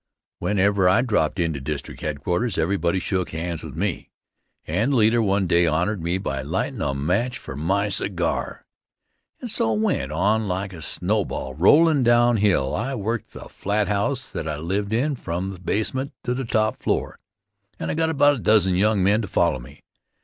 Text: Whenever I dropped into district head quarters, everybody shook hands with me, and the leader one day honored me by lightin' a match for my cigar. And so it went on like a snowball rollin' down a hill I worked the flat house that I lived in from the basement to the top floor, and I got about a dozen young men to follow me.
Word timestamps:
Whenever 0.39 0.89
I 0.89 1.03
dropped 1.03 1.39
into 1.39 1.61
district 1.61 2.01
head 2.01 2.21
quarters, 2.21 2.57
everybody 2.57 2.97
shook 2.97 3.29
hands 3.29 3.61
with 3.63 3.75
me, 3.75 4.09
and 4.65 4.91
the 4.91 4.95
leader 4.95 5.21
one 5.21 5.45
day 5.45 5.67
honored 5.67 6.01
me 6.01 6.17
by 6.17 6.41
lightin' 6.41 6.81
a 6.81 6.95
match 6.95 7.37
for 7.37 7.55
my 7.55 7.87
cigar. 7.87 8.65
And 9.41 9.51
so 9.51 9.75
it 9.75 9.79
went 9.79 10.11
on 10.11 10.47
like 10.47 10.73
a 10.73 10.81
snowball 10.81 11.53
rollin' 11.53 12.01
down 12.01 12.37
a 12.37 12.39
hill 12.39 12.73
I 12.73 12.95
worked 12.95 13.33
the 13.33 13.47
flat 13.47 13.87
house 13.89 14.27
that 14.31 14.47
I 14.47 14.57
lived 14.57 14.91
in 14.91 15.15
from 15.15 15.49
the 15.49 15.59
basement 15.59 16.13
to 16.23 16.33
the 16.33 16.45
top 16.45 16.77
floor, 16.77 17.19
and 17.77 17.91
I 17.91 17.93
got 17.93 18.09
about 18.09 18.37
a 18.37 18.39
dozen 18.39 18.73
young 18.75 19.03
men 19.03 19.21
to 19.21 19.27
follow 19.27 19.59
me. 19.59 19.83